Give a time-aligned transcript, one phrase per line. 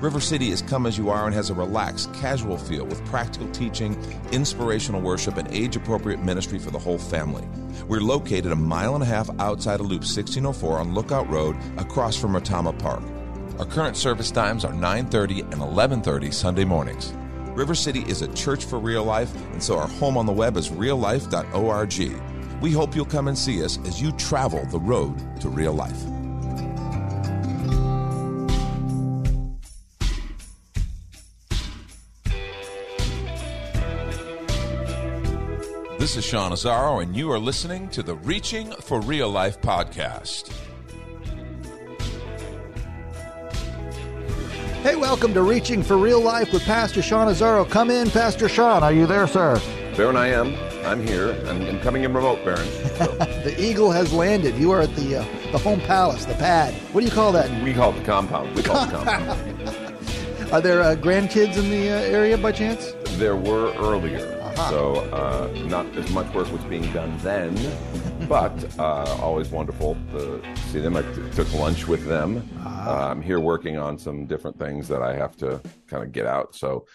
[0.00, 3.48] River City is come as you are and has a relaxed, casual feel with practical
[3.50, 4.00] teaching,
[4.30, 7.44] inspirational worship, and age appropriate ministry for the whole family.
[7.88, 12.16] We're located a mile and a half outside of Loop 1604 on Lookout Road across
[12.16, 13.02] from Retama Park.
[13.58, 17.12] Our current service times are 9:30 and 11:30 Sunday mornings.
[17.56, 20.56] River City is a church for real life, and so our home on the web
[20.56, 22.22] is reallife.org.
[22.62, 26.04] We hope you'll come and see us as you travel the road to real life.
[36.08, 40.50] This is Sean Azzaro, and you are listening to the Reaching for Real Life podcast.
[44.82, 47.68] Hey, welcome to Reaching for Real Life with Pastor Sean Azzaro.
[47.68, 48.82] Come in, Pastor Sean.
[48.82, 49.60] Are you there, sir?
[49.98, 50.54] Baron, I am.
[50.86, 51.32] I'm here.
[51.46, 52.66] I'm, I'm coming in remote, Baron.
[52.66, 53.04] So.
[53.44, 54.56] the eagle has landed.
[54.56, 56.72] You are at the uh, the home palace, the pad.
[56.94, 57.50] What do you call that?
[57.62, 58.54] We call it the compound.
[58.56, 60.52] We call it the compound.
[60.54, 62.94] Are there uh, grandkids in the uh, area by chance?
[63.18, 64.37] There were earlier.
[64.66, 67.54] So uh, not as much work was being done then,
[68.28, 70.96] but uh, always wonderful to see them.
[70.96, 72.42] I t- took lunch with them.
[72.64, 76.26] Uh, I'm here working on some different things that I have to kind of get
[76.26, 76.56] out.
[76.56, 76.86] So,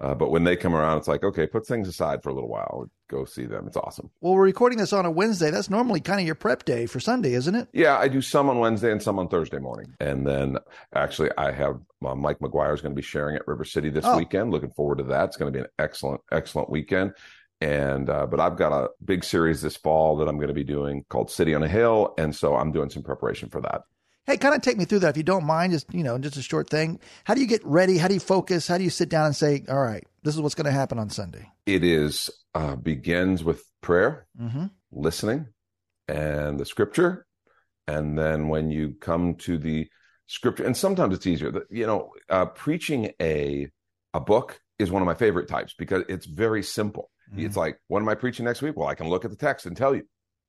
[0.00, 2.48] uh, but when they come around, it's like, okay, put things aside for a little
[2.48, 2.90] while.
[3.08, 3.66] Go see them.
[3.66, 4.10] It's awesome.
[4.20, 5.50] Well, we're recording this on a Wednesday.
[5.50, 7.68] That's normally kind of your prep day for Sunday, isn't it?
[7.74, 9.94] Yeah, I do some on Wednesday and some on Thursday morning.
[10.00, 10.56] And then
[10.94, 14.04] actually, I have uh, Mike McGuire is going to be sharing at River City this
[14.06, 14.16] Oh.
[14.16, 14.50] weekend.
[14.50, 15.26] Looking forward to that.
[15.26, 17.12] It's going to be an excellent, excellent weekend.
[17.60, 20.64] And uh, but I've got a big series this fall that I'm going to be
[20.64, 23.82] doing called City on a Hill, and so I'm doing some preparation for that.
[24.26, 25.72] Hey, kind of take me through that if you don't mind.
[25.72, 27.00] Just you know, just a short thing.
[27.24, 27.98] How do you get ready?
[27.98, 28.68] How do you focus?
[28.68, 30.98] How do you sit down and say, "All right, this is what's going to happen
[30.98, 31.50] on Sunday"?
[31.66, 34.66] It is uh, begins with prayer, Mm-hmm.
[34.92, 35.48] listening,
[36.08, 37.26] and the scripture,
[37.88, 39.88] and then when you come to the
[40.26, 41.52] scripture, and sometimes it's easier.
[41.70, 43.68] You know, uh, preaching a
[44.14, 47.10] a book is one of my favorite types because it's very simple.
[47.34, 48.76] It's like, what am I preaching next week?
[48.76, 50.02] Well, I can look at the text and tell you.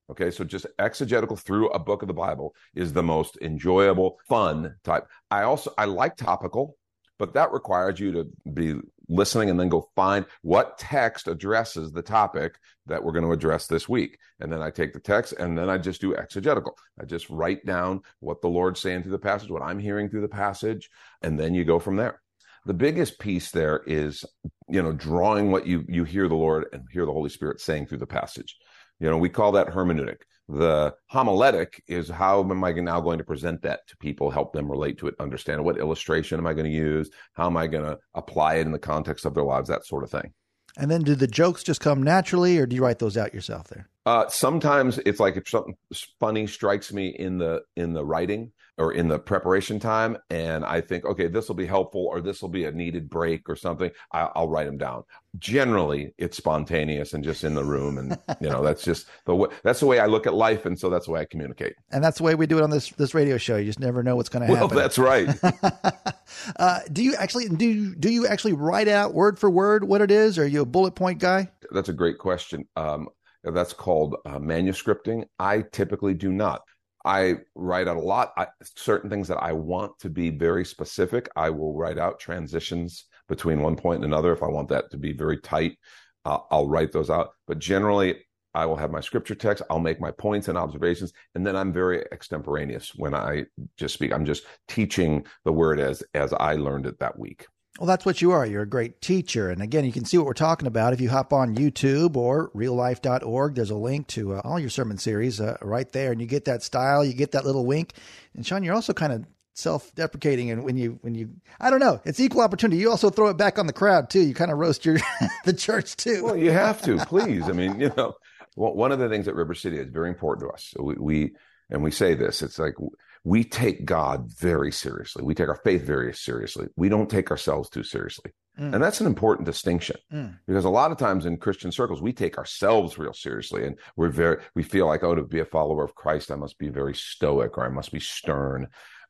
[0.10, 4.76] Okay, so just exegetical through a book of the Bible is the most enjoyable, fun
[4.84, 5.08] type.
[5.32, 6.76] I also I like topical,
[7.18, 8.76] but that requires you to be
[9.08, 13.68] listening and then go find what text addresses the topic that we're going to address
[13.68, 14.18] this week.
[14.40, 16.78] And then I take the text and then I just do exegetical.
[17.00, 20.22] I just write down what the Lord's saying through the passage, what I'm hearing through
[20.22, 20.90] the passage,
[21.22, 22.22] and then you go from there.
[22.66, 24.24] The biggest piece there is,
[24.70, 27.88] you know, drawing what you you hear the Lord and hear the Holy Spirit saying
[27.88, 28.58] through the passage.
[29.04, 30.20] You know, we call that hermeneutic.
[30.48, 34.72] The homiletic is how am I now going to present that to people, help them
[34.72, 37.84] relate to it, understand what illustration am I going to use, how am I going
[37.84, 40.32] to apply it in the context of their lives, that sort of thing.
[40.78, 43.68] And then, do the jokes just come naturally, or do you write those out yourself?
[43.68, 43.90] There.
[44.06, 45.76] Uh, sometimes it's like if something
[46.22, 50.82] funny strikes me in the in the writing or in the preparation time, and I
[50.82, 53.92] think, okay, this will be helpful, or this will be a needed break or something.
[54.12, 55.04] I, I'll write them down.
[55.38, 59.50] Generally, it's spontaneous and just in the room, and you know that's just the way.
[59.64, 61.76] That's the way I look at life, and so that's the way I communicate.
[61.92, 63.58] And that's the way we do it on this this radio show.
[63.58, 64.78] You just never know what's going to Well, happen.
[64.78, 65.30] that's right.
[66.60, 70.12] uh, do you actually do do you actually write out word for word what it
[70.12, 70.38] is?
[70.38, 71.50] Or are you a bullet point guy?
[71.72, 72.68] That's a great question.
[72.76, 73.08] Um,
[73.44, 75.26] that's called uh, manuscripting.
[75.38, 76.64] I typically do not.
[77.06, 78.34] I write out a lot.
[78.38, 83.06] I, certain things that I want to be very specific, I will write out transitions
[83.28, 84.32] between one point and another.
[84.32, 85.78] If I want that to be very tight,
[86.26, 87.32] uh, I'll write those out.
[87.48, 88.24] But generally,
[88.54, 89.64] I will have my scripture text.
[89.70, 93.46] I'll make my points and observations, and then I'm very extemporaneous when I
[93.78, 94.14] just speak.
[94.14, 97.48] I'm just teaching the word as as I learned it that week.
[97.80, 98.46] Well, that's what you are.
[98.46, 99.50] You're a great teacher.
[99.50, 102.52] And again, you can see what we're talking about if you hop on YouTube or
[102.52, 103.56] reallife.org.
[103.56, 106.12] There's a link to uh, all your sermon series uh, right there.
[106.12, 107.94] And you get that style, you get that little wink.
[108.36, 109.26] And Sean, you're also kind of
[109.56, 111.30] self-deprecating and when you when you
[111.60, 112.80] I don't know, it's equal opportunity.
[112.80, 114.22] You also throw it back on the crowd too.
[114.22, 114.98] You kind of roast your
[115.46, 116.24] the church too.
[116.24, 117.50] Well, you have to, please.
[117.50, 118.14] I mean, you know,
[118.56, 120.74] well, one of the things at River City is very important to us.
[120.80, 121.32] We, we
[121.70, 122.44] and we say this.
[122.44, 122.76] It's like
[123.24, 125.24] we take God very seriously.
[125.24, 126.68] We take our faith very seriously.
[126.76, 128.32] We don't take ourselves too seriously.
[128.60, 128.74] Mm.
[128.74, 130.38] And that's an important distinction mm.
[130.46, 134.10] because a lot of times in Christian circles, we take ourselves real seriously and we're
[134.10, 136.94] very, we feel like, oh, to be a follower of Christ, I must be very
[136.94, 138.68] stoic or I must be stern.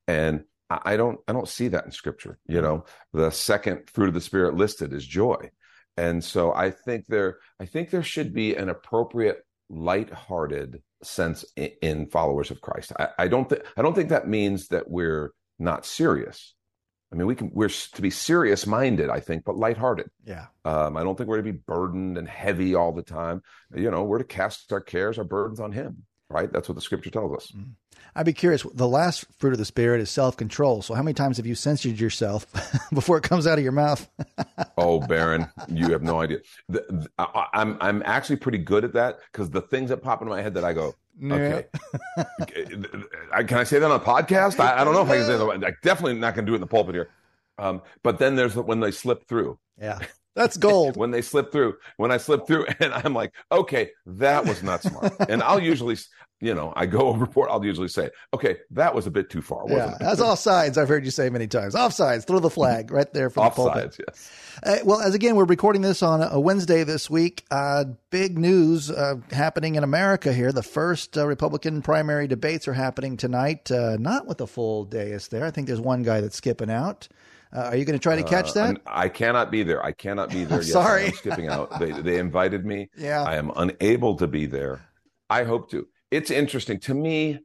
[0.07, 2.37] And I don't, I don't see that in scripture.
[2.47, 5.49] You know, the second fruit of the spirit listed is joy.
[5.97, 11.71] And so I think there, I think there should be an appropriate light-hearted sense in,
[11.81, 12.93] in followers of Christ.
[12.99, 16.55] I, I don't think, I don't think that means that we're not serious.
[17.11, 20.09] I mean, we can we're to be serious minded, I think, but lighthearted.
[20.25, 20.47] Yeah.
[20.65, 23.43] Um, I don't think we're to be burdened and heavy all the time.
[23.75, 26.05] You know, we're to cast our cares, our burdens on Him.
[26.29, 26.51] Right.
[26.51, 27.51] That's what the Scripture tells us.
[27.55, 27.73] Mm.
[28.15, 28.63] I'd be curious.
[28.73, 30.81] The last fruit of the Spirit is self control.
[30.81, 32.45] So, how many times have you censored yourself
[32.93, 34.07] before it comes out of your mouth?
[34.77, 36.39] oh, Baron, you have no idea.
[36.69, 40.29] The, I, I'm I'm actually pretty good at that because the things that pop into
[40.33, 41.65] my head that I go, Okay.
[42.41, 44.59] can I say that on a podcast?
[44.59, 45.63] I, I don't know if I can say that.
[45.65, 47.09] I definitely not going to do it in the pulpit here.
[47.57, 49.59] Um, but then there's when they slip through.
[49.79, 49.99] Yeah.
[50.35, 50.97] That's gold.
[50.97, 54.81] when they slip through, when I slip through, and I'm like, okay, that was not
[54.81, 55.13] smart.
[55.29, 55.97] and I'll usually,
[56.43, 59.63] you know, I go overboard, I'll usually say, okay, that was a bit too far,
[59.63, 59.97] wasn't yeah?
[59.99, 60.77] That's offsides.
[60.77, 61.73] I've heard you say many times.
[61.73, 62.27] Offsides.
[62.27, 63.97] Throw the flag right there for the pulpit.
[64.05, 64.31] Yes.
[64.61, 67.45] Uh, well, as again, we're recording this on a Wednesday this week.
[67.49, 70.51] Uh, big news uh, happening in America here.
[70.51, 73.71] The first uh, Republican primary debates are happening tonight.
[73.71, 75.45] Uh, not with a full dais there.
[75.45, 77.07] I think there's one guy that's skipping out.
[77.55, 78.81] Uh, are you going to try to catch that?
[78.87, 79.83] I cannot be there.
[79.85, 80.61] I cannot be there.
[80.61, 81.79] Yes, Sorry, I'm skipping out.
[81.79, 82.89] They they invited me.
[82.97, 84.81] Yeah, I am unable to be there.
[85.29, 85.87] I hope to.
[86.13, 87.39] It's interesting to me.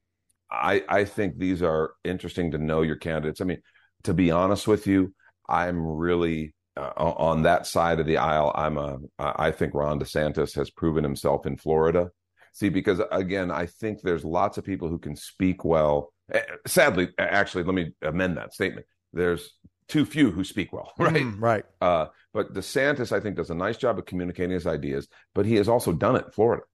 [0.50, 3.40] I I think these are interesting to know your candidates.
[3.40, 3.62] I mean,
[4.02, 5.14] to be honest with you,
[5.48, 8.98] I'm really uh, on that side of the aisle, I'm a.
[9.18, 12.10] I think Ron DeSantis has proven himself in Florida.
[12.52, 16.12] See, because again, I think there's lots of people who can speak well.
[16.32, 18.86] Eh, sadly, actually, let me amend that statement.
[19.14, 19.54] There's
[19.88, 21.24] too few who speak well, right?
[21.24, 21.64] Mm, right.
[21.80, 25.54] Uh, but DeSantis, I think, does a nice job of communicating his ideas, but he
[25.54, 26.64] has also done it in Florida.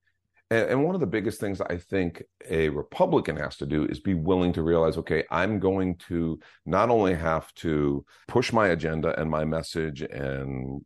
[0.50, 4.00] And, and, one of the biggest things I think a Republican has to do is
[4.00, 9.19] be willing to realize, okay, I'm going to not only have to push my agenda
[9.19, 10.85] and my message and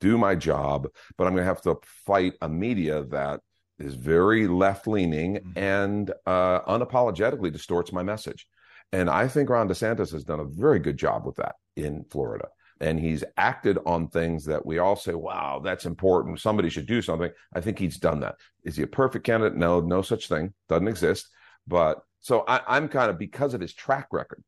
[0.00, 3.40] do my job, but I'm going to have to fight a media that
[3.78, 5.58] is very left leaning mm-hmm.
[5.58, 8.46] and uh, unapologetically distorts my message.
[8.92, 12.48] And I think Ron DeSantis has done a very good job with that in Florida
[12.80, 16.40] and he's acted on things that we all say, wow, that's important.
[16.40, 17.30] Somebody should do something.
[17.52, 18.36] I think he's done that.
[18.64, 19.56] Is he a perfect candidate?
[19.56, 20.54] No, no such thing.
[20.68, 21.28] Doesn't exist.
[21.66, 24.42] But so I, am kind of because of his track record,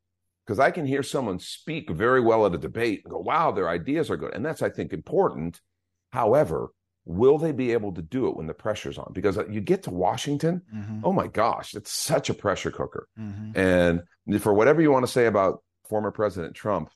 [0.46, 3.68] because I can hear someone speak very well at a debate and go, wow, their
[3.68, 4.34] ideas are good.
[4.34, 5.60] And that's, I think, important.
[6.12, 6.68] However,
[7.04, 9.12] will they be able to do it when the pressure's on?
[9.12, 11.00] Because uh, you get to Washington, mm-hmm.
[11.04, 13.08] oh my gosh, it's such a pressure cooker.
[13.18, 13.58] Mm-hmm.
[13.58, 16.90] And for whatever you want to say about former President Trump,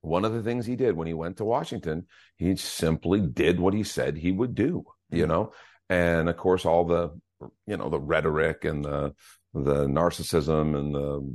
[0.00, 2.06] one of the things he did when he went to Washington,
[2.36, 5.30] he simply did what he said he would do, you mm-hmm.
[5.30, 5.52] know?
[5.88, 7.18] And of course, all the,
[7.66, 9.14] you know, the rhetoric and the,
[9.54, 11.34] the narcissism and the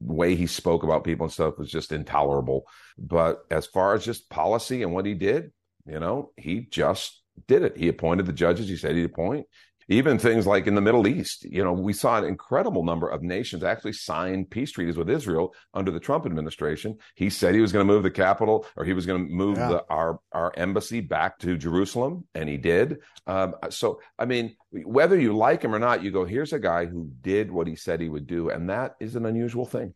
[0.00, 2.66] way he spoke about people and stuff was just intolerable.
[2.98, 5.52] But as far as just policy and what he did,
[5.86, 7.76] you know, he just did it.
[7.76, 9.46] He appointed the judges he said he'd appoint
[9.88, 13.22] even things like in the Middle East, you know, we saw an incredible number of
[13.22, 16.96] nations actually sign peace treaties with Israel under the Trump administration.
[17.14, 19.56] He said he was going to move the capital or he was going to move
[19.58, 19.68] yeah.
[19.68, 22.98] the, our our embassy back to Jerusalem, and he did.
[23.26, 26.86] Um, so, I mean, whether you like him or not, you go, here's a guy
[26.86, 29.94] who did what he said he would do, and that is an unusual thing.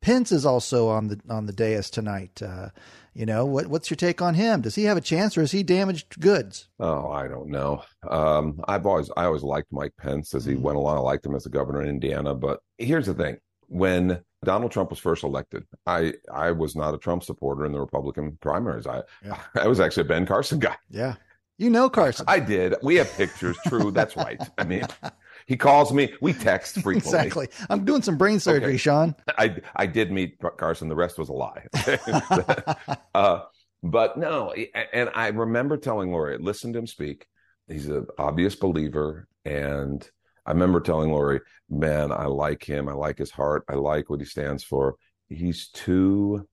[0.00, 2.40] Pence is also on the on the dais tonight.
[2.42, 2.70] Uh,
[3.16, 4.60] you know, what, what's your take on him?
[4.60, 6.68] Does he have a chance, or is he damaged goods?
[6.78, 7.82] Oh, I don't know.
[8.06, 10.98] Um, I've always I always liked Mike Pence as he mm went along.
[10.98, 12.34] I liked him as a governor in Indiana.
[12.34, 16.98] But here's the thing: when Donald Trump was first elected, I I was not a
[16.98, 18.86] Trump supporter in the Republican primaries.
[18.86, 19.40] I yeah.
[19.54, 20.76] I was actually a Ben Carson guy.
[20.90, 21.14] Yeah,
[21.56, 22.26] you know Carson.
[22.28, 22.74] I did.
[22.82, 23.56] We have pictures.
[23.66, 24.42] True, that's right.
[24.58, 24.84] I mean,
[25.46, 26.12] he calls me.
[26.20, 26.98] We text frequently.
[26.98, 27.48] Exactly.
[27.70, 28.76] I'm doing some brain surgery, okay.
[28.76, 29.14] Sean.
[29.38, 30.88] I I did meet Carson.
[30.88, 31.66] The rest was a lie.
[33.14, 33.42] uh,
[33.82, 34.52] but no,
[34.92, 37.26] and I remember telling Lori, listen to him speak.
[37.68, 40.08] He's an obvious believer, and
[40.44, 42.88] I remember telling Lori, man, I like him.
[42.88, 43.64] I like his heart.
[43.68, 44.96] I like what he stands for.
[45.28, 46.46] He's too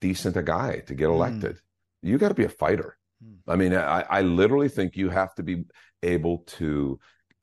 [0.00, 1.14] decent a guy to get hmm.
[1.14, 1.56] elected.
[1.56, 1.60] Mm.
[2.02, 2.98] You got to be a fighter.
[3.24, 3.36] Mm.
[3.48, 5.64] I mean, I, I literally think you have to be
[6.02, 6.98] able to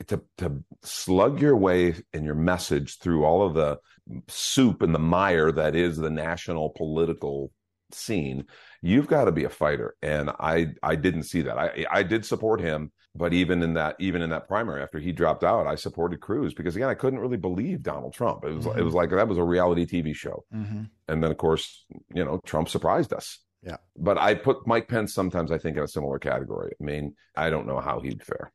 [0.08, 3.80] to to slug your way and your message through all of the
[4.28, 7.52] soup and the mire that is the national political
[7.92, 8.46] scene,
[8.82, 9.96] you've got to be a fighter.
[10.02, 11.58] And I I didn't see that.
[11.58, 15.12] I I did support him, but even in that even in that primary after he
[15.12, 18.44] dropped out, I supported Cruz because again I couldn't really believe Donald Trump.
[18.46, 18.80] It was mm-hmm.
[18.80, 20.46] it was like that was a reality TV show.
[20.54, 20.84] Mm-hmm.
[21.08, 23.40] And then of course you know Trump surprised us.
[23.64, 23.78] Yeah.
[23.98, 26.74] But I put Mike Pence sometimes I think in a similar category.
[26.80, 28.52] I mean I don't know how he'd fare.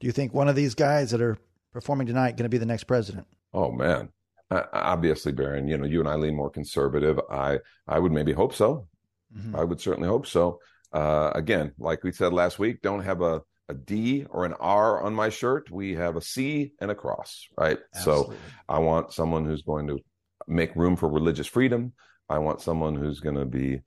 [0.00, 1.36] Do you think one of these guys that are
[1.72, 3.26] performing tonight going to be the next president?
[3.52, 4.10] Oh man,
[4.50, 5.68] uh, obviously, Baron.
[5.68, 7.20] You know, you and I lean more conservative.
[7.30, 8.88] I I would maybe hope so.
[9.36, 9.56] Mm-hmm.
[9.56, 10.60] I would certainly hope so.
[10.92, 15.02] Uh, again, like we said last week, don't have a a D or an R
[15.02, 15.70] on my shirt.
[15.70, 17.78] We have a C and a cross, right?
[17.94, 18.36] Absolutely.
[18.36, 19.98] So I want someone who's going to
[20.46, 21.92] make room for religious freedom.
[22.28, 23.80] I want someone who's going to be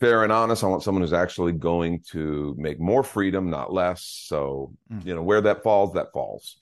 [0.00, 0.64] fair and honest.
[0.64, 4.02] I want someone who's actually going to make more freedom, not less.
[4.02, 5.04] So, mm.
[5.06, 6.56] you know, where that falls, that falls.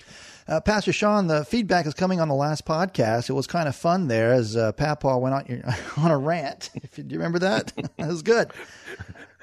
[0.48, 3.30] Uh, Pastor Sean, the feedback is coming on the last podcast.
[3.30, 6.70] It was kind of fun there as uh, Papaw went on, on a rant.
[6.94, 7.72] do you remember that?
[7.96, 8.50] that was good.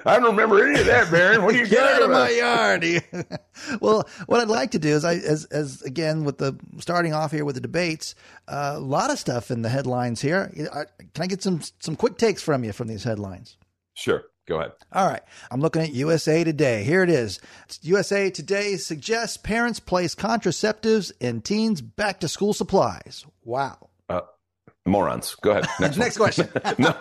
[0.07, 1.43] I don't remember any of that, Baron.
[1.43, 2.85] What are you Get out of my yard.
[3.81, 7.31] well, what I'd like to do is, I as as again with the starting off
[7.31, 8.13] here with the debates,
[8.47, 10.51] uh, a lot of stuff in the headlines here.
[11.15, 13.57] Can I get some some quick takes from you from these headlines?
[13.95, 14.23] Sure.
[14.47, 14.73] Go ahead.
[14.93, 15.23] All right.
[15.49, 16.83] I'm looking at USA Today.
[16.83, 17.39] Here it is.
[17.81, 23.25] USA Today suggests parents place contraceptives in teens' back to school supplies.
[23.43, 23.89] Wow.
[24.85, 25.35] Morons.
[25.41, 25.65] Go ahead.
[25.79, 26.47] Next, Next question.
[26.77, 26.95] no,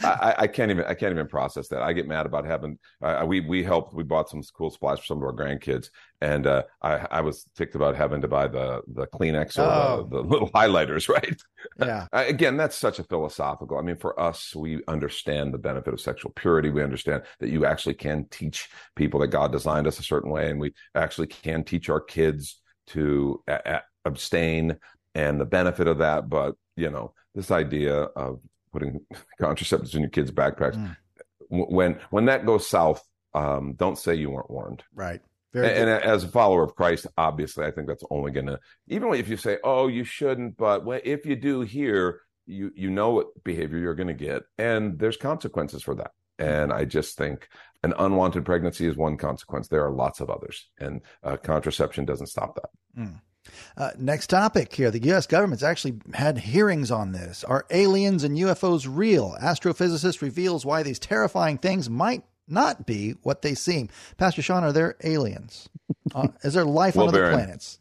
[0.00, 0.84] I, I, can't even.
[0.84, 1.82] I can't even process that.
[1.82, 2.78] I get mad about having.
[3.02, 3.92] Uh, we we helped.
[3.92, 5.90] We bought some school supplies for some of our grandkids,
[6.20, 10.08] and uh, I I was ticked about having to buy the the Kleenex or oh.
[10.08, 11.08] the, the, little highlighters.
[11.18, 11.40] Right.
[11.80, 12.06] Yeah.
[12.12, 13.78] Again, that's such a philosophical.
[13.78, 16.70] I mean, for us, we understand the benefit of sexual purity.
[16.70, 20.50] We understand that you actually can teach people that God designed us a certain way,
[20.50, 24.76] and we actually can teach our kids to a- a- abstain
[25.14, 26.28] and the benefit of that.
[26.28, 28.40] But you know, this idea of
[28.72, 29.00] putting
[29.40, 30.96] contraceptives in your kids' backpacks mm.
[31.48, 33.02] when when that goes south,
[33.34, 34.82] um, don't say you weren't warned.
[34.94, 35.20] Right.
[35.54, 39.12] And, and, as a follower of Christ, obviously, I think that's only going to, even
[39.14, 43.28] if you say, "Oh, you shouldn't," but if you do here, you you know what
[43.44, 46.12] behavior you're going to get, and there's consequences for that.
[46.38, 47.48] And I just think
[47.82, 49.68] an unwanted pregnancy is one consequence.
[49.68, 52.70] There are lots of others, and uh, contraception doesn't stop that.
[52.98, 53.20] Mm.
[53.76, 54.90] Uh, next topic here.
[54.90, 55.26] The U.S.
[55.26, 57.44] government's actually had hearings on this.
[57.44, 59.36] Are aliens and UFOs real?
[59.40, 63.88] Astrophysicist reveals why these terrifying things might not be what they seem.
[64.16, 65.68] Pastor Sean, are there aliens?
[66.14, 67.34] Uh, is there life well, on other Baron.
[67.34, 67.78] planets?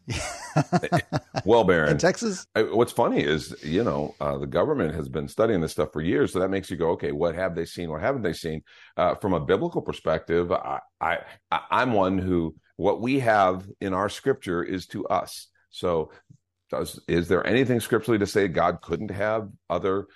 [1.46, 1.92] well, Baron.
[1.92, 2.46] In Texas?
[2.56, 6.02] I, what's funny is, you know, uh, the government has been studying this stuff for
[6.02, 6.34] years.
[6.34, 7.90] So that makes you go, okay, what have they seen?
[7.90, 8.64] What haven't they seen?
[8.96, 11.20] Uh, from a biblical perspective, I, I,
[11.52, 15.48] I'm one who, what we have in our scripture is to us.
[15.70, 16.12] So,
[16.70, 20.08] does is there anything scripturally to say God couldn't have other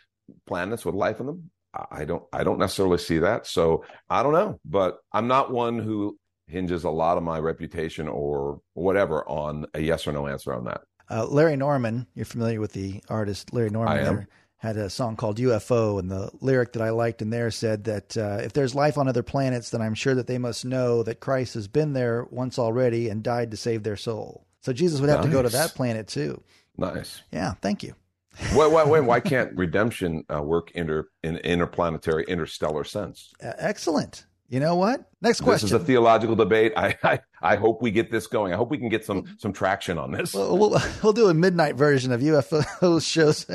[0.45, 1.51] planets with life on them?
[1.73, 3.47] I don't I don't necessarily see that.
[3.47, 6.17] So I don't know, but I'm not one who
[6.47, 10.65] hinges a lot of my reputation or whatever on a yes or no answer on
[10.65, 10.81] that.
[11.09, 13.97] Uh, Larry Norman, you're familiar with the artist Larry Norman.
[13.97, 14.27] I am.
[14.57, 18.15] Had a song called UFO, and the lyric that I liked in there said that
[18.15, 21.19] uh, if there's life on other planets, then I'm sure that they must know that
[21.19, 24.45] Christ has been there once already and died to save their soul.
[24.61, 25.27] So Jesus would have nice.
[25.27, 26.41] to go to that planet too.
[26.77, 27.21] Nice.
[27.31, 27.53] Yeah.
[27.61, 27.95] Thank you.
[28.53, 33.33] why, why, why, why can't redemption uh, work inter, in interplanetary, interstellar sense?
[33.43, 34.25] Uh, excellent.
[34.47, 35.09] You know what?
[35.21, 35.67] Next question.
[35.67, 36.73] This is a theological debate.
[36.75, 38.51] I, I, I hope we get this going.
[38.51, 40.33] I hope we can get some some traction on this.
[40.33, 43.45] We'll, we'll, we'll do a midnight version of UFO shows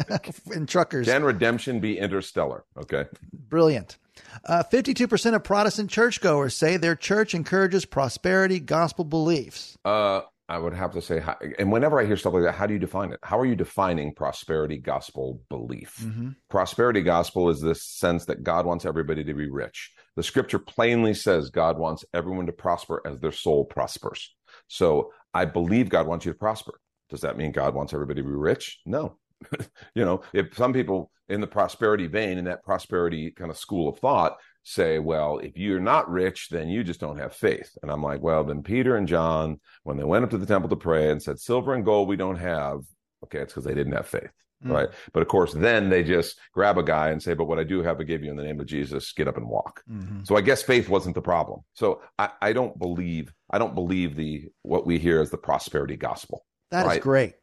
[0.54, 1.06] in truckers.
[1.06, 2.64] Can redemption be interstellar?
[2.78, 3.04] Okay.
[3.32, 3.98] Brilliant.
[4.46, 9.76] Uh, 52% of Protestant churchgoers say their church encourages prosperity gospel beliefs.
[9.84, 11.22] Uh, I would have to say,
[11.58, 13.18] and whenever I hear stuff like that, how do you define it?
[13.22, 15.96] How are you defining prosperity gospel belief?
[16.00, 16.30] Mm-hmm.
[16.48, 19.90] Prosperity gospel is this sense that God wants everybody to be rich.
[20.14, 24.34] The scripture plainly says God wants everyone to prosper as their soul prospers.
[24.68, 26.80] So I believe God wants you to prosper.
[27.10, 28.80] Does that mean God wants everybody to be rich?
[28.86, 29.18] No.
[29.94, 33.88] you know, if some people in the prosperity vein, in that prosperity kind of school
[33.88, 34.36] of thought,
[34.66, 37.70] say, well, if you're not rich, then you just don't have faith.
[37.82, 40.68] And I'm like, well, then Peter and John, when they went up to the temple
[40.70, 42.80] to pray and said, silver and gold we don't have,
[43.22, 44.32] okay, it's because they didn't have faith.
[44.64, 44.72] Mm.
[44.72, 44.88] Right.
[45.12, 47.82] But of course, then they just grab a guy and say, But what I do
[47.82, 49.82] have, I give you in the name of Jesus, get up and walk.
[49.86, 50.24] Mm-hmm.
[50.24, 51.60] So I guess faith wasn't the problem.
[51.74, 55.96] So I, I, don't believe, I don't believe the what we hear as the prosperity
[55.96, 56.46] gospel.
[56.70, 56.96] That right?
[56.96, 57.34] is great.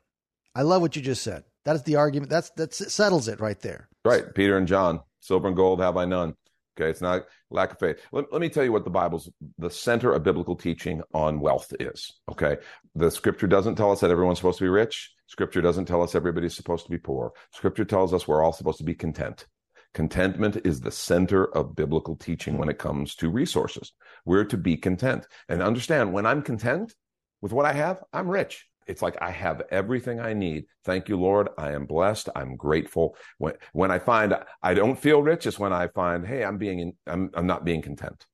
[0.56, 1.44] I love what you just said.
[1.66, 2.32] That is the argument.
[2.32, 3.90] That's that settles it right there.
[4.04, 4.34] Right.
[4.34, 6.36] Peter and John, silver and gold have I none.
[6.76, 8.00] Okay, it's not lack of faith.
[8.12, 11.72] Let, let me tell you what the Bible's the center of biblical teaching on wealth
[11.80, 12.14] is.
[12.32, 12.58] Okay,
[12.96, 15.12] the Scripture doesn't tell us that everyone's supposed to be rich.
[15.28, 17.32] Scripture doesn't tell us everybody's supposed to be poor.
[17.52, 19.46] Scripture tells us we're all supposed to be content.
[19.94, 23.94] Contentment is the center of biblical teaching when it comes to resources.
[24.26, 26.94] We're to be content and understand when I'm content
[27.42, 30.66] with what I have, I'm rich it's like I have everything I need.
[30.84, 31.50] Thank you, Lord.
[31.58, 32.30] I am blessed.
[32.36, 33.16] I'm grateful.
[33.38, 36.80] When when I find I don't feel rich, is when I find, hey, I'm being
[36.80, 38.26] in, I'm I'm not being content.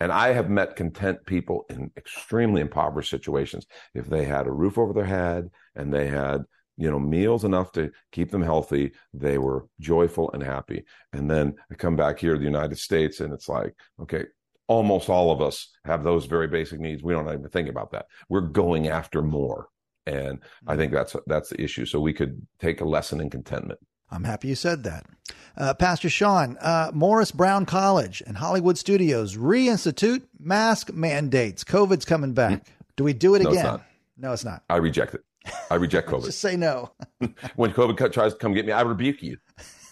[0.00, 3.66] And I have met content people in extremely impoverished situations.
[3.94, 6.42] If they had a roof over their head and they had
[6.76, 10.84] you know meals enough to keep them healthy, they were joyful and happy.
[11.12, 14.24] And then I come back here to the United States, and it's like, okay,
[14.66, 17.02] almost all of us have those very basic needs.
[17.02, 18.06] We don't even think about that.
[18.28, 19.68] We're going after more
[20.06, 21.86] and I think that's that's the issue.
[21.86, 23.80] So we could take a lesson in contentment.
[24.10, 25.06] I'm happy you said that.
[25.56, 31.64] Uh, Pastor Sean, uh, Morris Brown College and Hollywood Studios reinstitute mask mandates.
[31.64, 32.66] COVID's coming back.
[32.96, 33.66] Do we do it no, again?
[33.66, 33.84] It's
[34.16, 34.62] no, it's not.
[34.70, 35.24] I reject it.
[35.70, 36.26] I reject COVID.
[36.26, 36.92] Just say no.
[37.56, 39.38] when COVID tries to come get me, I rebuke you.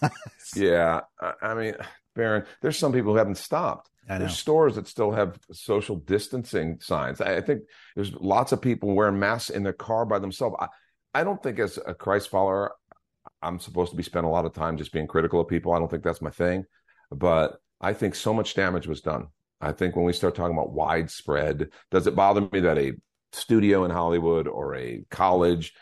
[0.56, 1.00] yeah.
[1.20, 1.74] I, I mean,
[2.14, 3.90] Baron, there's some people who haven't stopped.
[4.08, 7.20] There's stores that still have social distancing signs.
[7.20, 7.62] I, I think
[7.94, 10.56] there's lots of people wearing masks in their car by themselves.
[10.58, 10.68] I,
[11.14, 12.72] I don't think as a Christ follower,
[13.42, 15.72] I'm supposed to be spending a lot of time just being critical of people.
[15.72, 16.64] I don't think that's my thing.
[17.10, 19.26] But I think so much damage was done.
[19.60, 22.92] I think when we start talking about widespread, does it bother me that a
[23.32, 25.72] studio in Hollywood or a college?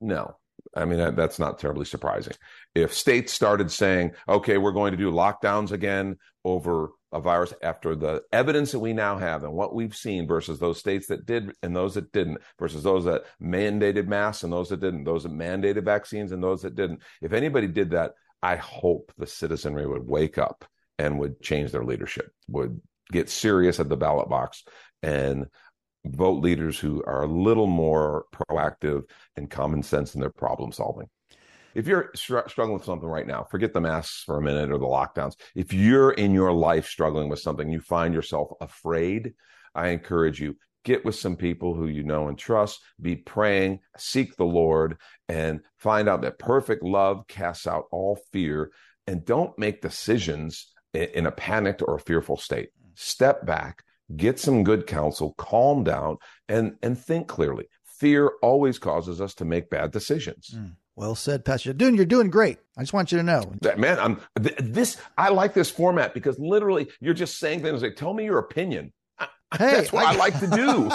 [0.00, 0.36] No.
[0.74, 2.34] I mean, that's not terribly surprising.
[2.74, 7.94] If states started saying, okay, we're going to do lockdowns again over a virus after
[7.94, 11.52] the evidence that we now have and what we've seen versus those states that did
[11.62, 15.32] and those that didn't versus those that mandated masks and those that didn't those that
[15.32, 17.00] mandated vaccines and those that didn't.
[17.20, 18.12] If anybody did that
[18.42, 20.64] i hope the citizenry would wake up
[20.98, 24.64] and would change their leadership would get serious at the ballot box
[25.02, 25.46] and
[26.04, 29.02] vote leaders who are a little more proactive
[29.36, 31.08] and common sense in their problem solving
[31.74, 34.78] if you're str- struggling with something right now, forget the masks for a minute or
[34.78, 35.34] the lockdowns.
[35.54, 39.34] If you're in your life struggling with something, you find yourself afraid,
[39.74, 44.36] I encourage you get with some people who you know and trust, be praying, seek
[44.36, 44.96] the Lord,
[45.28, 48.70] and find out that perfect love casts out all fear.
[49.06, 52.70] And don't make decisions in a panicked or a fearful state.
[52.94, 53.82] Step back,
[54.16, 56.18] get some good counsel, calm down,
[56.48, 57.66] and, and think clearly.
[57.84, 60.54] Fear always causes us to make bad decisions.
[60.56, 60.76] Mm.
[61.00, 61.72] Well said, Pastor.
[61.72, 62.58] Dude, you're doing great.
[62.76, 63.54] I just want you to know.
[63.78, 68.12] Man, I'm this I like this format because literally you're just saying things like tell
[68.12, 68.92] me your opinion.
[69.18, 69.26] Hey,
[69.58, 70.90] That's what I, I like to do.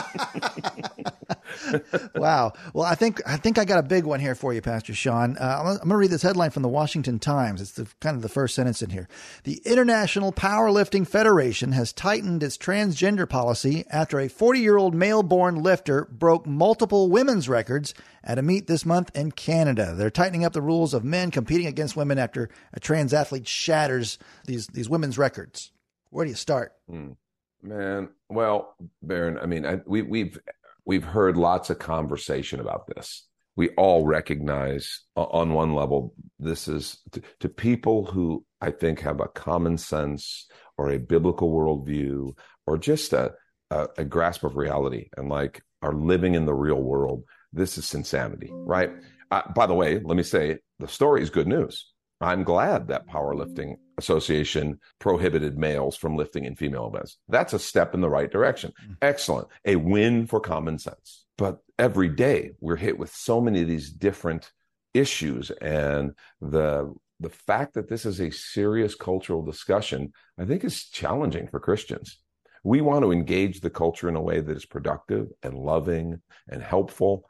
[2.15, 2.53] wow.
[2.73, 5.37] Well, I think I think I got a big one here for you, Pastor Sean.
[5.37, 7.61] Uh, I'm, I'm going to read this headline from the Washington Times.
[7.61, 9.07] It's the, kind of the first sentence in here.
[9.43, 15.23] The International Powerlifting Federation has tightened its transgender policy after a 40 year old male
[15.23, 19.93] born lifter broke multiple women's records at a meet this month in Canada.
[19.95, 24.17] They're tightening up the rules of men competing against women after a trans athlete shatters
[24.45, 25.71] these these women's records.
[26.09, 26.73] Where do you start?
[26.89, 27.15] Mm.
[27.61, 30.39] Man, well, Baron, I mean, I, we, we've
[30.85, 33.27] we've heard lots of conversation about this.
[33.57, 39.21] We all recognize, on one level, this is to, to people who I think have
[39.21, 43.33] a common sense or a biblical worldview or just a,
[43.71, 47.23] a, a grasp of reality and like are living in the real world.
[47.53, 48.91] This is insanity, right?
[49.31, 51.93] Uh, by the way, let me say the story is good news.
[52.21, 57.17] I'm glad that powerlifting association prohibited males from lifting in female events.
[57.27, 58.71] That's a step in the right direction.
[58.81, 58.93] Mm-hmm.
[59.01, 59.47] Excellent.
[59.65, 61.25] A win for common sense.
[61.37, 64.51] But every day we're hit with so many of these different
[64.93, 70.85] issues and the the fact that this is a serious cultural discussion, I think is
[70.85, 72.19] challenging for Christians.
[72.63, 76.61] We want to engage the culture in a way that is productive and loving and
[76.61, 77.25] helpful.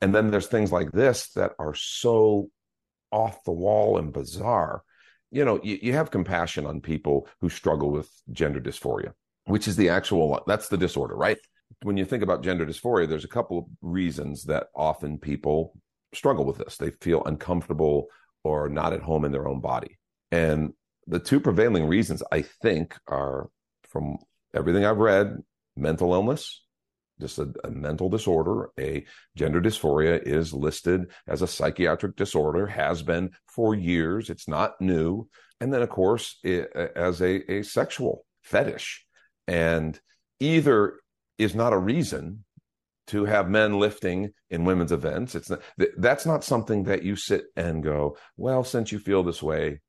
[0.00, 2.50] And then there's things like this that are so
[3.14, 4.82] off the wall and bizarre
[5.34, 9.12] you know, you, you have compassion on people who struggle with gender dysphoria,
[9.46, 11.38] which is the actual, that's the disorder, right?
[11.82, 15.76] When you think about gender dysphoria, there's a couple of reasons that often people
[16.14, 16.76] struggle with this.
[16.76, 18.06] They feel uncomfortable
[18.44, 19.98] or not at home in their own body.
[20.30, 20.72] And
[21.08, 23.48] the two prevailing reasons, I think, are
[23.88, 24.18] from
[24.54, 25.42] everything I've read
[25.76, 26.62] mental illness
[27.20, 28.70] just a, a, mental disorder.
[28.78, 29.04] A
[29.36, 34.30] gender dysphoria is listed as a psychiatric disorder, has been for years.
[34.30, 35.28] It's not new.
[35.60, 39.04] And then, of course, it, as a, a sexual fetish.
[39.46, 39.98] And
[40.40, 41.00] either
[41.38, 42.44] is not a reason
[43.06, 45.34] to have men lifting in women's events.
[45.34, 45.60] It's not,
[45.96, 49.80] that's not something that you sit and go, well, since you feel this way,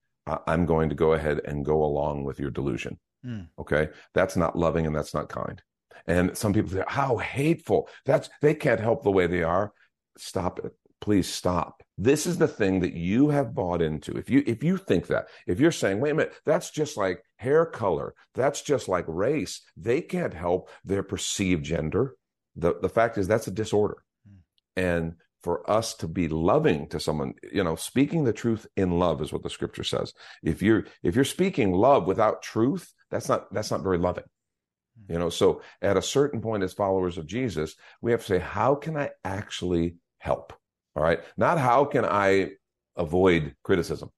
[0.47, 2.99] I'm going to go ahead and go along with your delusion.
[3.25, 3.47] Mm.
[3.59, 3.89] Okay.
[4.13, 5.61] That's not loving and that's not kind.
[6.07, 7.89] And some people say, how hateful.
[8.05, 9.73] That's, they can't help the way they are.
[10.17, 10.73] Stop it.
[11.01, 11.83] Please stop.
[11.97, 14.17] This is the thing that you have bought into.
[14.17, 17.21] If you, if you think that, if you're saying, wait a minute, that's just like
[17.37, 18.13] hair color.
[18.33, 19.61] That's just like race.
[19.77, 22.15] They can't help their perceived gender.
[22.55, 23.97] The, the fact is that's a disorder.
[24.27, 24.37] Mm.
[24.75, 29.21] And for us to be loving to someone you know speaking the truth in love
[29.21, 33.53] is what the scripture says if you're if you're speaking love without truth that's not
[33.53, 34.34] that's not very loving hmm.
[35.09, 38.39] You know so at a certain point as followers of jesus we have to say
[38.39, 40.53] how can i actually help?
[40.95, 41.19] All right?
[41.37, 42.51] Not how can i
[42.97, 44.09] avoid criticism?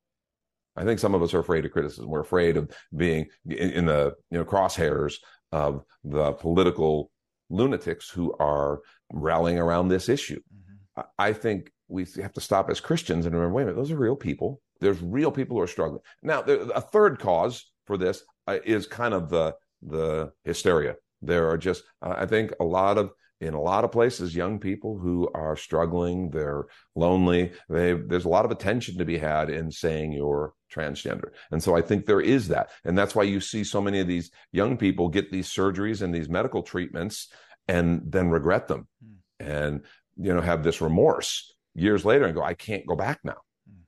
[0.75, 2.07] I think some of us are afraid of criticism.
[2.07, 5.15] We're afraid of being in, in the you know crosshairs
[5.51, 7.11] of the political
[7.49, 8.79] lunatics who are
[9.11, 10.39] rallying around this issue.
[10.39, 11.01] Mm-hmm.
[11.17, 13.97] I think we have to stop as Christians and remember, wait a minute, those are
[13.97, 14.61] real people.
[14.79, 16.01] There's real people who are struggling.
[16.21, 20.95] Now, a third cause for this uh, is kind of the the hysteria.
[21.21, 24.57] There are just, uh, I think, a lot of in a lot of places, young
[24.57, 27.51] people who are struggling, they're lonely.
[27.69, 31.29] They, there's a lot of attention to be had in saying you're transgender.
[31.51, 32.71] And so I think there is that.
[32.83, 36.15] And that's why you see so many of these young people get these surgeries and
[36.15, 37.29] these medical treatments
[37.67, 38.87] and then regret them.
[39.05, 39.15] Mm.
[39.39, 39.81] And
[40.19, 43.37] you know, have this remorse years later and go, I can't go back now.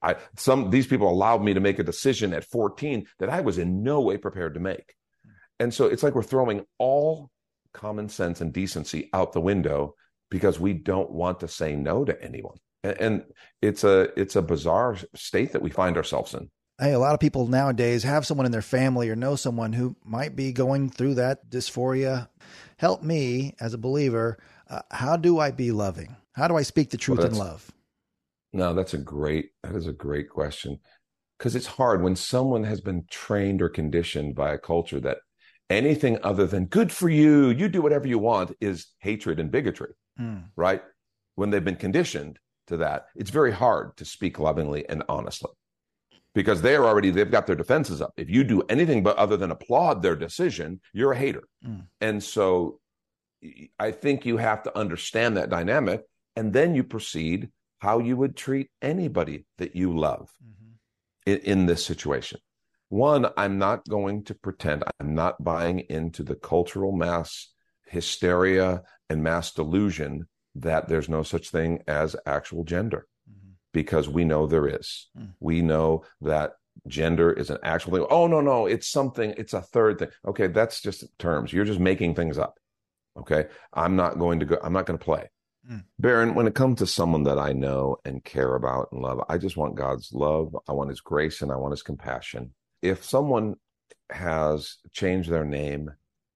[0.02, 3.58] I some these people allowed me to make a decision at 14 that I was
[3.58, 4.94] in no way prepared to make.
[5.60, 7.32] And so it's like we're throwing all
[7.74, 9.96] common sense and decency out the window
[10.32, 12.58] because we don't want to say no to anyone.
[12.84, 13.24] And, and
[13.62, 16.50] it's a it's a bizarre state that we find ourselves in.
[16.80, 19.98] Hey, a lot of people nowadays have someone in their family or know someone who
[20.06, 22.30] might be going through that dysphoria.
[22.78, 26.16] Help me as a believer uh, how do I be loving?
[26.34, 27.72] How do I speak the truth well, in love?
[28.54, 30.80] No, that's a great that is a great question
[31.38, 35.18] because it's hard when someone has been trained or conditioned by a culture that
[35.70, 39.94] anything other than good for you, you do whatever you want is hatred and bigotry,
[40.20, 40.44] mm.
[40.56, 40.82] right?
[41.36, 45.52] When they've been conditioned to that, it's very hard to speak lovingly and honestly
[46.36, 48.14] because they're already they've got their defenses up.
[48.18, 51.44] If you do anything but other than applaud their decision, you're a hater.
[51.66, 51.86] Mm.
[52.02, 52.80] And so
[53.80, 56.04] I think you have to understand that dynamic,
[56.36, 61.32] and then you proceed how you would treat anybody that you love mm-hmm.
[61.32, 62.40] in, in this situation.
[62.90, 67.50] One, I'm not going to pretend I'm not buying into the cultural mass
[67.88, 73.52] hysteria and mass delusion that there's no such thing as actual gender mm-hmm.
[73.74, 75.08] because we know there is.
[75.18, 75.34] Mm.
[75.40, 76.54] We know that
[76.88, 78.08] gender is an actual thing.
[78.10, 80.10] Oh, no, no, it's something, it's a third thing.
[80.28, 81.54] Okay, that's just terms.
[81.54, 82.58] You're just making things up.
[83.18, 83.46] Okay.
[83.74, 85.30] I'm not going to go, I'm not going to play.
[85.70, 85.84] Mm.
[86.00, 89.38] Baron, when it comes to someone that I know and care about and love, I
[89.38, 90.56] just want God's love.
[90.68, 92.54] I want his grace and I want his compassion.
[92.82, 93.56] If someone
[94.10, 95.92] has changed their name,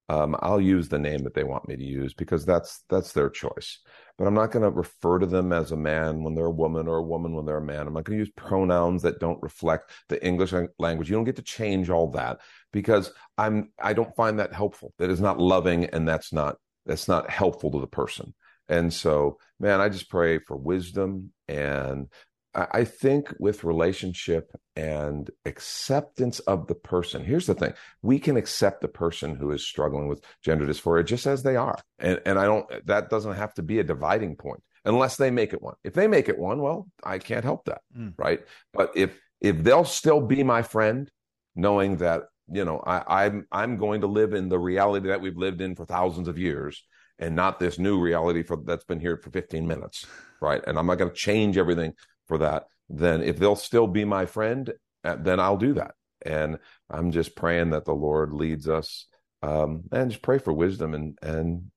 [0.09, 3.29] um, I'll use the name that they want me to use because that's that's their
[3.29, 3.79] choice.
[4.17, 6.87] But I'm not going to refer to them as a man when they're a woman
[6.87, 7.87] or a woman when they're a man.
[7.87, 11.09] I'm not going to use pronouns that don't reflect the English language.
[11.09, 14.93] You don't get to change all that because I'm I don't find that helpful.
[14.99, 18.33] That is not loving and that's not that's not helpful to the person.
[18.69, 21.31] And so, man, I just pray for wisdom.
[21.47, 22.07] And
[22.55, 28.81] I think with relationship and acceptance of the person, here's the thing we can accept
[28.81, 31.79] the person who is struggling with gender dysphoria just as they are.
[31.97, 35.53] And, and I don't, that doesn't have to be a dividing point unless they make
[35.53, 35.75] it one.
[35.83, 37.81] If they make it one, well, I can't help that.
[37.97, 38.13] Mm.
[38.17, 38.41] Right.
[38.71, 41.09] But if, if they'll still be my friend,
[41.55, 45.37] knowing that you know I, I'm I'm going to live in the reality that we've
[45.37, 46.83] lived in for thousands of years,
[47.19, 50.05] and not this new reality for that's been here for 15 minutes,
[50.41, 50.61] right?
[50.65, 51.93] And I'm not going to change everything
[52.33, 52.65] for that.
[52.89, 55.91] Then if they'll still be my friend, uh, then I'll do that.
[56.25, 56.57] And
[56.89, 59.07] I'm just praying that the Lord leads us,
[59.43, 61.69] um, and just pray for wisdom and and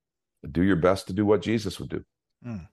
[0.49, 2.03] do your best to do what Jesus would do.
[2.45, 2.67] Mm.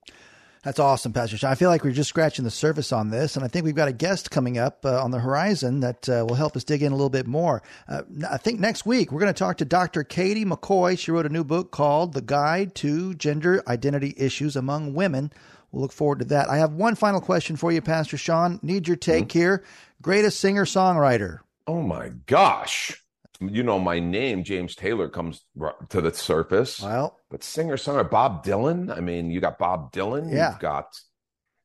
[0.63, 1.51] That's awesome, Pastor Sean.
[1.51, 3.89] I feel like we're just scratching the surface on this, and I think we've got
[3.89, 6.91] a guest coming up uh, on the horizon that uh, will help us dig in
[6.91, 7.63] a little bit more.
[7.87, 10.05] Uh, I think next week we're going to talk to Dr.
[10.05, 10.99] Katie McCoy.
[10.99, 15.31] She wrote a new book called The Guide to Gender Identity Issues Among Women.
[15.75, 16.49] We'll look forward to that.
[16.49, 18.61] I have one final question for you, Pastor Sean.
[18.63, 19.39] Need your take mm-hmm.
[19.39, 19.65] here.
[20.01, 21.41] Greatest singer songwriter.
[21.67, 23.05] Oh my gosh
[23.41, 25.45] you know, my name, James Taylor, comes
[25.89, 26.81] to the surface.
[26.81, 28.97] Well, but singer songwriter Bob Dylan.
[28.97, 30.33] I mean, you got Bob Dylan.
[30.33, 30.51] Yeah.
[30.51, 30.87] You've got,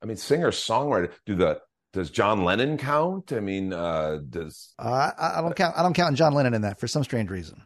[0.02, 1.12] I mean, singer songwriter.
[1.26, 1.62] Do the
[1.94, 3.34] does John Lennon count?
[3.34, 5.76] I mean, uh, does uh, I, I, don't count.
[5.78, 7.64] I don't count John Lennon in that for some strange reason.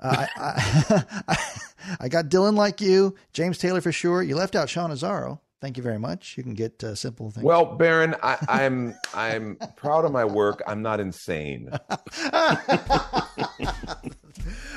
[0.00, 1.36] Uh, I, I,
[2.00, 4.22] I, got Dylan like you, James Taylor for sure.
[4.22, 5.38] You left out Sean Azzaro.
[5.62, 6.36] Thank you very much.
[6.36, 7.44] You can get uh, simple things.
[7.44, 10.60] Well, Baron, I, I'm I'm proud of my work.
[10.66, 11.70] I'm not insane.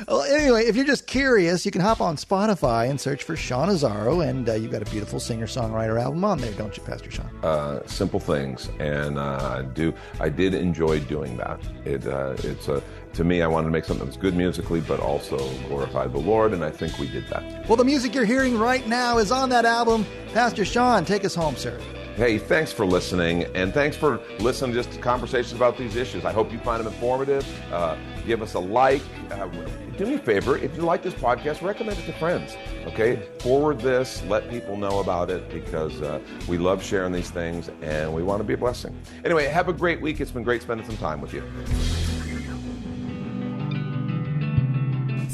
[0.08, 3.70] well, anyway, if you're just curious, you can hop on Spotify and search for Sean
[3.70, 7.30] Azzaro, and uh, you've got a beautiful singer-songwriter album on there, don't you, Pastor Sean?
[7.44, 11.60] Uh, simple things, and uh, do I did enjoy doing that.
[11.86, 12.82] It uh, it's a
[13.15, 15.38] to me, I wanted to make something that's good musically, but also
[15.70, 17.68] glorify the Lord, and I think we did that.
[17.68, 20.06] Well, the music you're hearing right now is on that album.
[20.34, 21.80] Pastor Sean, take us home, sir.
[22.15, 26.23] Hey, thanks for listening, and thanks for listening to just conversations about these issues.
[26.23, 27.45] I hope you find them informative.
[27.73, 29.01] Uh, give us a like.
[29.32, 29.49] Uh,
[29.97, 32.56] do me a favor, if you like this podcast, recommend it to friends.
[32.86, 37.69] Okay, forward this, let people know about it because uh, we love sharing these things
[37.82, 38.97] and we want to be a blessing.
[39.25, 40.21] Anyway, have a great week.
[40.21, 41.43] It's been great spending some time with you.